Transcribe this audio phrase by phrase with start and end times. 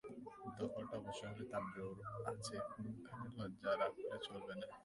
[0.59, 1.95] দখলটা প্রকাশ্য হলে তার জোর
[2.31, 4.67] আছে, কোনোখানে লজ্জা রাকলে চলবে না।